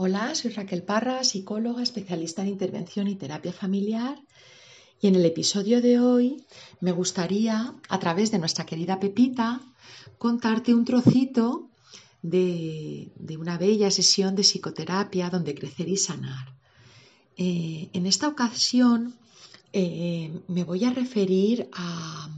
[0.00, 4.16] Hola, soy Raquel Parra, psicóloga, especialista en intervención y terapia familiar.
[5.00, 6.44] Y en el episodio de hoy
[6.78, 9.60] me gustaría, a través de nuestra querida Pepita,
[10.16, 11.68] contarte un trocito
[12.22, 16.46] de, una bella sesión de psicoterapia donde crecer y sanar.
[17.36, 19.16] Eh, en esta ocasión
[19.72, 22.30] eh, me voy a referir a,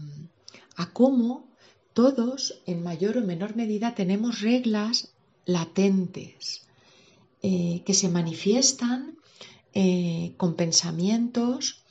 [0.77, 1.47] a cómo
[1.93, 5.13] todos, en mayor o menor medida, tenemos reglas
[5.45, 6.70] latentes
[7.43, 9.17] eh, que se manifiestan
[9.73, 11.85] eh, con pensamientos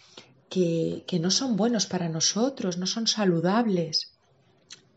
[0.48, 4.14] que, que no son buenos para nosotros, no son saludables,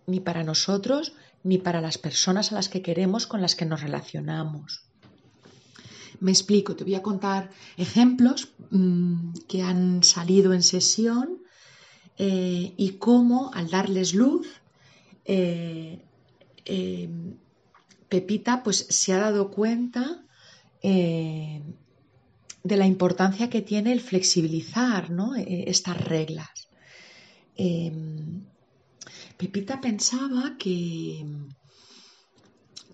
[0.07, 3.81] ni para nosotros, ni para las personas a las que queremos, con las que nos
[3.81, 4.85] relacionamos.
[6.21, 11.43] Me explico, te voy a contar ejemplos mmm, que han salido en sesión
[12.19, 14.47] eh, y cómo al darles luz,
[18.09, 20.23] Pepita pues se ha dado cuenta
[20.83, 21.63] eh,
[22.65, 26.69] de la importancia que tiene el flexibilizar eh, estas reglas.
[27.57, 28.45] Em,
[29.37, 31.27] Pepita pensaba que,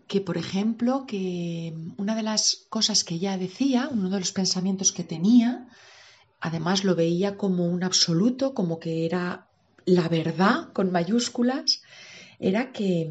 [0.06, 4.92] que, por ejemplo, que una de las cosas que ella decía, uno de los pensamientos
[4.92, 5.68] que tenía,
[6.40, 9.48] además lo veía como un absoluto, como que era
[9.84, 11.82] la verdad con mayúsculas,
[12.38, 13.10] era que,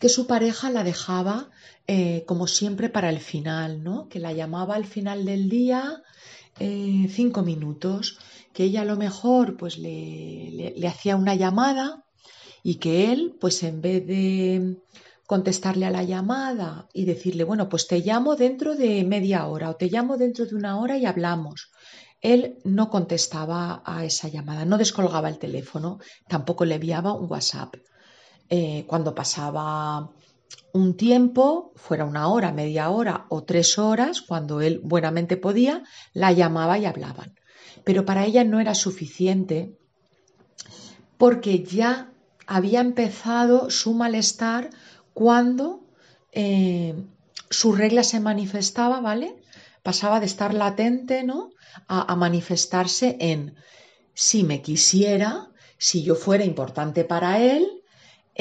[0.00, 1.50] que su pareja la dejaba
[1.86, 4.08] eh, como siempre para el final, ¿no?
[4.08, 6.02] Que la llamaba al final del día
[6.58, 8.18] eh, cinco minutos,
[8.54, 12.04] que ella a lo mejor pues le, le, hacía una llamada
[12.62, 14.78] y que él pues en vez de
[15.26, 19.76] contestarle a la llamada y decirle, bueno, pues te llamo dentro de media hora o
[19.76, 21.70] te llamo dentro de una hora y hablamos.
[22.22, 27.76] Él no contestaba a esa llamada, no descolgaba el teléfono, tampoco le enviaba un WhatsApp.
[28.50, 30.10] Eh, cuando pasaba
[30.72, 36.32] un tiempo, fuera una hora, media hora o tres horas, cuando él buenamente podía, la
[36.32, 37.34] llamaba y hablaban.
[37.84, 39.78] Pero para ella no era suficiente
[41.16, 42.12] porque ya
[42.46, 44.70] había empezado su malestar
[45.14, 45.84] cuando
[46.32, 46.94] eh,
[47.50, 49.36] su regla se manifestaba, ¿vale?
[49.82, 51.50] Pasaba de estar latente, ¿no?
[51.86, 53.54] A, a manifestarse en
[54.14, 57.79] si me quisiera, si yo fuera importante para él,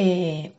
[0.01, 0.53] eh,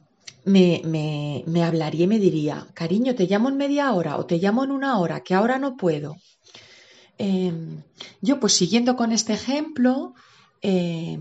[0.45, 4.71] me, hablaría y me diría, cariño, te llamo en media hora o te llamo en
[4.71, 6.17] una hora, que ahora no puedo.
[7.17, 7.53] Eh,
[8.21, 10.15] yo, pues siguiendo con este ejemplo,
[10.61, 11.19] eh,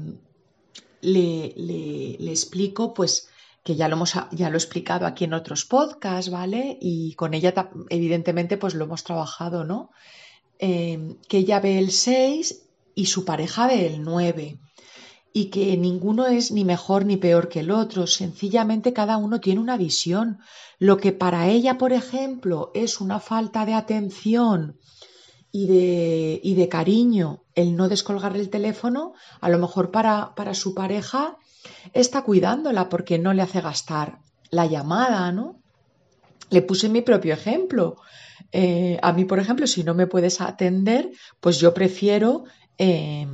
[1.02, 3.30] le, le, le, explico, pues,
[3.64, 6.78] que ya lo, hemos, ya lo he explicado aquí en otros podcasts, ¿vale?
[6.82, 7.54] Y con ella,
[7.90, 9.92] evidentemente, pues lo hemos trabajado, ¿no?
[10.60, 12.64] Eh, que ella ve el 6
[12.96, 14.60] y su pareja ve el 9
[15.34, 19.60] y que ninguno es ni mejor ni peor que el otro, sencillamente cada uno tiene
[19.60, 20.40] una visión.
[20.80, 24.80] Lo que para ella, por ejemplo, es una falta de atención
[25.52, 30.54] y de, y de cariño, el no descolgarle el teléfono, a lo mejor para, para
[30.54, 31.38] su pareja
[31.94, 34.20] está cuidándola porque no le hace gastar
[34.50, 35.62] la llamada, ¿no?
[36.50, 37.98] Le puse mi propio ejemplo.
[38.52, 42.46] Eh, a mí, por ejemplo, si no me puedes atender, pues yo prefiero
[42.78, 43.28] eh,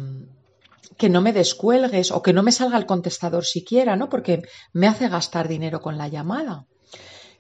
[0.98, 4.10] que no me descuelgues o que no me salga el contestador siquiera, ¿no?
[4.10, 6.66] Porque me hace gastar dinero con la llamada.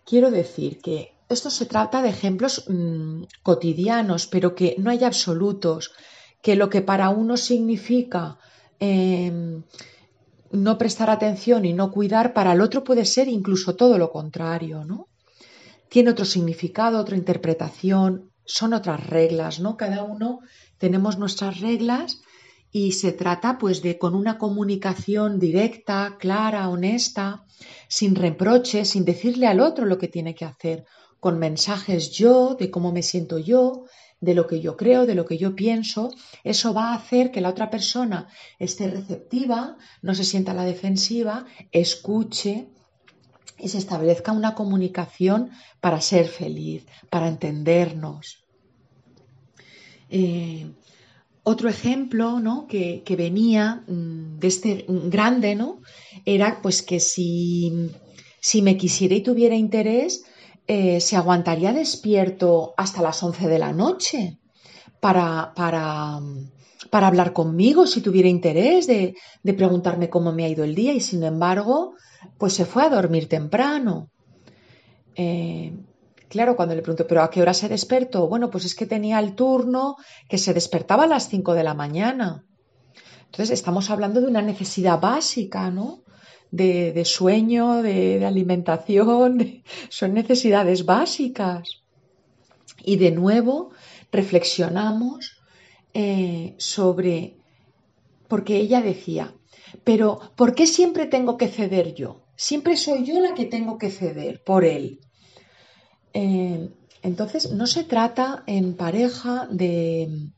[0.04, 5.94] Quiero decir que esto se trata de ejemplos mmm, cotidianos, pero que no hay absolutos,
[6.42, 8.38] que lo que para uno significa
[8.80, 9.62] eh,
[10.52, 14.86] no prestar atención y no cuidar, para el otro puede ser incluso todo lo contrario,
[14.86, 15.08] ¿no?
[15.90, 19.78] Tiene otro significado, otra interpretación, son otras reglas, ¿no?
[19.78, 20.42] Cada uno
[20.78, 22.22] tenemos nuestras reglas
[22.78, 27.46] y se trata pues de con una comunicación directa, clara, honesta,
[27.88, 30.84] sin reproches, sin decirle al otro lo que tiene que hacer,
[31.22, 33.86] con mensajes yo, de cómo me siento yo,
[34.20, 36.14] de lo que yo creo, de lo que yo pienso,
[36.44, 38.28] eso va a hacer que la otra persona
[38.60, 42.68] esté receptiva, no se sienta a la defensiva, escuche
[43.58, 48.44] y se establezca una comunicación para ser feliz, para entendernos.
[50.10, 50.74] Eh,
[51.46, 52.68] otro ejemplo ¿no?
[52.68, 55.80] que, que, venía mm, de este grande ¿no?
[56.26, 57.92] era pues que si,
[58.42, 60.26] si me quisiera y tuviera interés,
[60.68, 64.40] eh, se aguantaría despierto hasta las 11 de la noche
[65.00, 66.20] para, para,
[66.90, 70.94] para hablar conmigo si tuviera interés de, de, preguntarme cómo me ha ido el día
[70.94, 71.94] y sin embargo
[72.40, 74.10] pues se fue a dormir temprano.
[75.16, 75.78] Eh,
[76.30, 78.28] Claro, cuando le pregunto, ¿pero a qué hora se despertó?
[78.28, 79.96] Bueno, pues es que tenía el turno
[80.28, 82.46] que se despertaba a las 5 de la mañana.
[83.26, 86.04] Entonces, estamos hablando de una necesidad básica, ¿no?
[86.52, 91.82] De, sueño, de, alimentación, son necesidades básicas.
[92.84, 93.72] Y de nuevo
[94.12, 95.42] reflexionamos
[95.94, 97.38] eh, sobre,
[98.28, 99.34] porque ella decía,
[99.84, 102.22] pero ¿por qué siempre tengo que ceder yo?
[102.36, 105.02] Siempre soy yo la que tengo que ceder por él.
[106.16, 106.70] Eh,
[107.02, 110.30] entonces, no se trata en pareja de,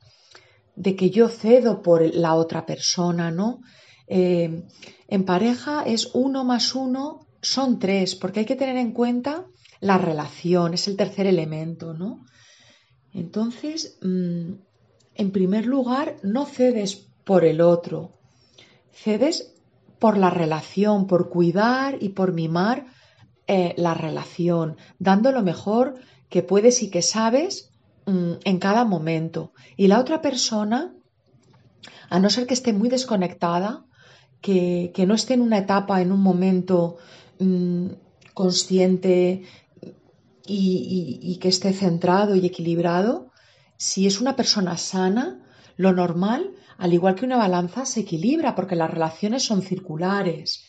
[0.75, 3.61] de, que yo cedo por la otra persona, ¿no?
[4.07, 4.63] Eh,
[5.07, 9.45] en pareja es uno más uno, son tres, porque hay que tener en cuenta
[9.79, 12.25] la relación, es el tercer elemento, ¿no?
[13.13, 14.53] Entonces, mm,
[15.13, 18.17] en primer lugar, no cedes por el otro,
[18.91, 19.53] cedes
[19.99, 22.96] por la relación, por cuidar y por mimar
[23.47, 25.95] eh, la relación, dando lo mejor
[26.29, 27.71] que puedes y que sabes
[28.05, 29.53] mm, en cada momento.
[29.75, 30.93] Y la otra persona,
[32.09, 33.85] a no ser que esté muy desconectada,
[34.41, 36.97] que, no esté en una etapa, en un momento
[37.39, 37.87] mm,
[38.33, 39.43] consciente
[40.49, 43.31] y que esté centrado y equilibrado,
[43.77, 45.39] si es una persona sana,
[45.77, 50.65] lo normal, al igual que una balanza, se equilibra porque las relaciones son circulares.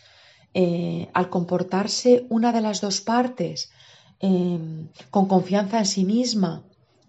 [0.54, 3.70] Eh, al comportarse una de las dos partes
[4.18, 6.64] em, con confianza en sí misma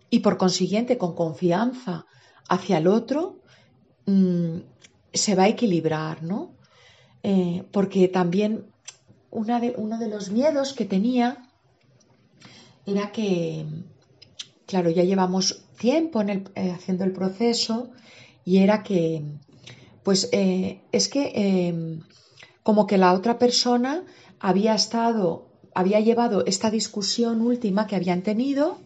[0.10, 2.06] y por consiguiente con confianza
[2.50, 3.40] hacia el otro,
[4.06, 4.58] mm,
[5.14, 6.52] se va a equilibrar, ¿no?
[7.24, 8.66] Eh, porque también
[9.32, 11.50] uno de los miedos que tenía
[12.86, 13.66] era que,
[14.66, 17.92] claro, ya llevamos tiempo eh, haciendo el proceso
[18.44, 19.24] y era que,
[20.04, 22.02] pues es que em,
[22.64, 24.04] como que la otra persona
[24.40, 28.80] había estado, había llevado esta discusión última que habían tenido,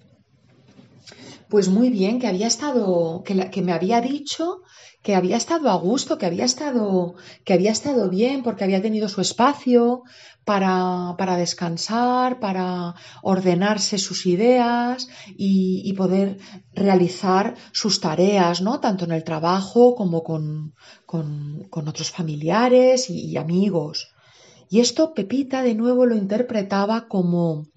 [1.53, 4.63] pues muy bien, que había estado, que, me había dicho
[5.03, 7.13] que había estado a gusto, que había estado,
[7.45, 10.01] que había estado bien, porque había tenido su espacio
[10.45, 15.07] para, para descansar, para ordenarse sus ideas
[15.37, 16.39] y, poder
[16.73, 18.79] realizar sus tareas, ¿no?
[18.79, 20.73] Tanto en el trabajo como con,
[21.05, 24.07] con, otros familiares y, amigos.
[24.71, 27.67] Y esto Pepita de nuevo lo interpretaba como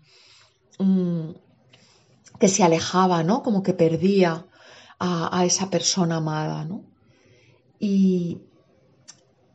[2.38, 3.42] que se alejaba, ¿no?
[3.42, 4.46] Como que perdía
[4.98, 6.82] a, esa persona amada, ¿no?
[7.78, 8.40] y,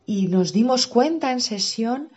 [0.06, 2.10] nos dimos cuenta en sesión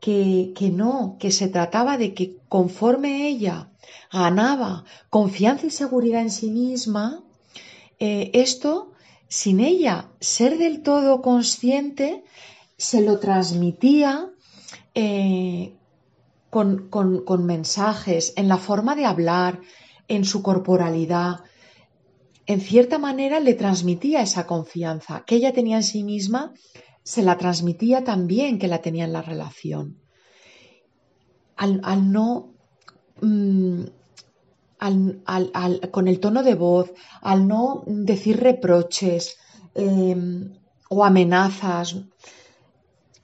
[0.00, 3.70] que, no, que se trataba de que conforme ella
[4.12, 7.24] ganaba confianza y seguridad en sí misma,
[7.98, 8.92] eh, esto,
[9.28, 12.24] sin ella ser del todo consciente,
[12.76, 14.30] se lo transmitía
[14.94, 15.74] eh,
[16.50, 19.60] con, con, mensajes, en la forma de hablar,
[20.08, 21.40] en su corporalidad,
[22.46, 26.54] en cierta manera le transmitía esa confianza que ella tenía en sí misma,
[27.02, 30.00] se la transmitía también que la tenía en la relación.
[31.56, 32.54] Al, no,
[33.20, 33.82] mm,
[35.90, 39.36] con el tono de voz, al no decir reproches
[39.74, 40.54] em,
[40.88, 41.96] o amenazas,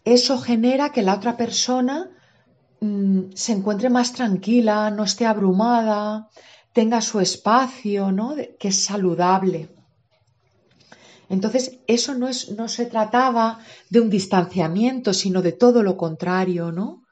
[0.04, 2.10] eso genera que la otra persona
[2.80, 6.28] mm, se encuentre más tranquila, no esté abrumada,
[6.74, 8.34] tenga su espacio, ¿no?
[8.58, 9.70] que es saludable.
[11.30, 16.70] Entonces, eso no, es, no se trataba de un distanciamiento, sino de todo lo contrario,
[16.70, 17.02] ¿no?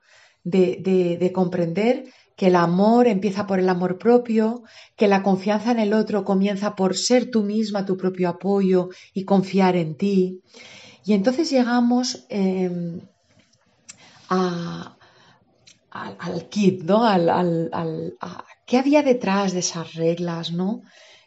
[0.44, 2.06] De, de, comprender
[2.36, 4.64] que el amor empieza por el amor propio,
[4.96, 9.24] que la confianza en el otro comienza por ser tú misma tu propio apoyo y
[9.24, 10.42] confiar en ti.
[11.04, 13.00] Y entonces llegamos em,
[14.28, 14.96] a,
[15.90, 17.04] al, kit, ¿no?
[17.04, 18.16] Al, al,
[18.72, 20.80] ¿Qué había detrás de esas reglas, no?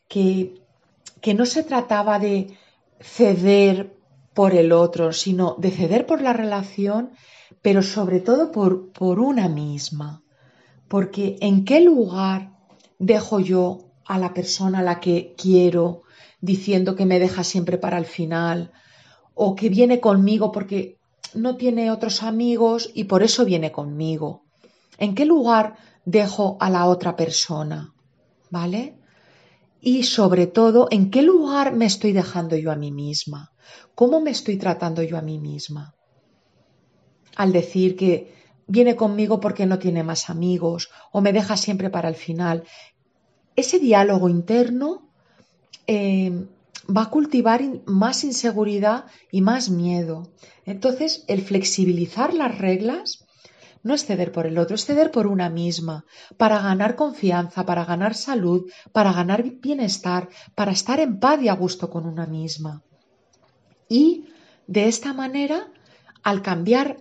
[0.08, 0.56] Que,
[1.22, 2.58] que no se trataba de
[3.00, 3.96] ceder
[4.34, 7.12] por el otro, sino de ceder por la relación,
[7.62, 10.24] pero sobre todo por, por una misma.
[10.88, 12.58] Porque ¿en qué lugar
[12.98, 16.02] dejo yo a la persona a la que quiero
[16.42, 18.72] diciendo que me deja siempre para el final
[19.36, 20.98] o que viene conmigo porque
[21.36, 24.46] no tiene otros amigos y por eso viene conmigo?
[24.98, 25.76] ¿En qué lugar
[26.06, 27.94] dejo a la otra persona?
[28.50, 28.98] ¿Vale?
[29.82, 33.52] Y sobre todo, ¿en qué lugar me estoy dejando yo a mí misma?
[33.94, 35.94] ¿Cómo me estoy tratando yo a mí misma?
[37.36, 38.34] Al decir que
[38.68, 42.64] viene conmigo porque no tiene más amigos o me deja siempre para el final.
[43.56, 45.10] Ese diálogo interno
[45.88, 46.48] eh,
[46.96, 50.32] va a cultivar más inseguridad y más miedo.
[50.66, 53.25] Entonces, el flexibilizar las reglas
[53.86, 56.06] no es ceder por el otro, es ceder por una misma,
[56.38, 58.62] para ganar confianza, para ganar salud,
[58.92, 62.84] para ganar bienestar, para estar en paz y a gusto con una misma.
[63.88, 64.26] Y
[64.66, 65.72] de esta manera,
[66.24, 66.98] al cambiar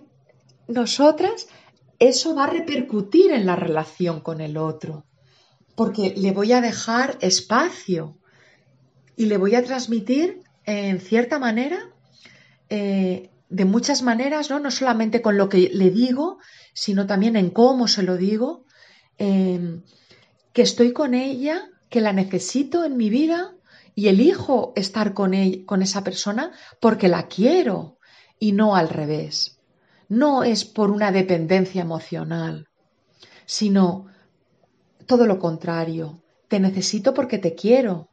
[0.67, 1.47] nosotras,
[1.97, 5.05] eso va a repercutir en la relación con el otro.
[5.75, 8.17] porque le voy a dejar espacio
[9.17, 11.79] y le voy a transmitir en cierta manera,
[12.69, 14.59] eh, de muchas maneras, ¿no?
[14.59, 16.39] no solamente con lo que le digo,
[16.73, 18.65] sino también en cómo se lo digo,
[19.17, 19.83] em,
[20.53, 23.55] que estoy con ella, que la necesito en mi vida
[23.93, 25.33] y elijo estar con,
[25.65, 27.97] con esa persona porque la quiero
[28.39, 29.59] y no al revés.
[30.09, 32.67] No es por una dependencia emocional,
[33.45, 34.07] sino
[35.05, 36.21] todo lo contrario.
[36.47, 38.09] Te necesito porque te quiero.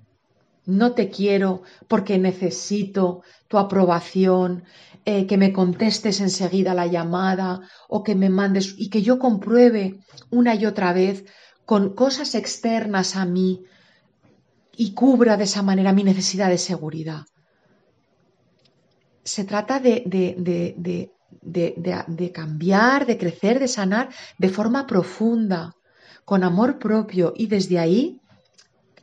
[0.64, 4.64] No te quiero porque necesito tu aprobación,
[5.04, 9.98] eh, que me contestes enseguida la llamada o que me mandes y que yo compruebe
[10.30, 11.24] una y otra vez
[11.64, 13.64] con cosas externas a mí
[14.76, 17.22] y cubra de esa manera mi necesidad de seguridad.
[19.24, 21.10] Se trata de, de,
[21.42, 25.74] de cambiar, de crecer, de sanar de forma profunda,
[26.24, 28.20] con amor propio y desde ahí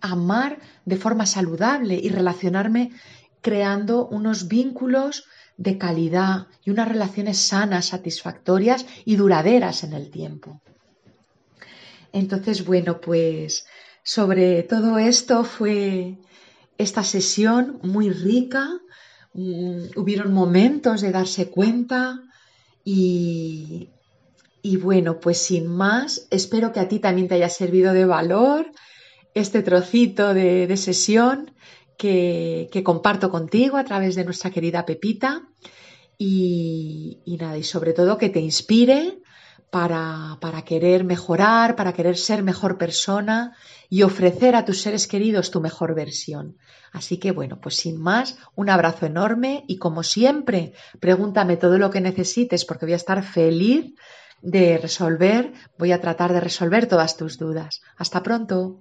[0.01, 2.91] amar de forma saludable y relacionarme
[3.41, 5.25] creando unos vínculos
[5.57, 10.61] de calidad y unas relaciones sanas, satisfactorias y duraderas en el tiempo.
[12.13, 13.65] Entonces, bueno, pues
[14.03, 16.17] sobre todo esto fue
[16.77, 18.69] esta sesión muy rica,
[19.33, 22.21] mm, hubieron momentos de darse cuenta
[22.85, 23.89] y,
[24.61, 28.71] y bueno, pues sin más, espero que a ti también te haya servido de valor
[29.33, 31.53] este trocito de, sesión
[31.97, 35.43] que, comparto contigo a través de nuestra querida Pepita
[36.17, 39.19] y, nada, y sobre todo que te inspire
[39.69, 43.55] para, para, querer mejorar, para querer ser mejor persona
[43.89, 46.57] y ofrecer a tus seres queridos tu mejor versión.
[46.91, 51.91] Así que bueno, pues sin más, un abrazo enorme y como siempre, pregúntame todo lo
[51.91, 53.93] que necesites porque voy a estar feliz
[54.41, 57.81] de resolver, voy a tratar de resolver todas tus dudas.
[57.97, 58.79] Hasta pronto.